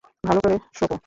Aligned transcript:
ভালো 0.23 0.39
করে 0.43 0.57
শোঁকো। 0.73 0.97